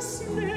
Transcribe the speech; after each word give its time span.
Schnee 0.00 0.47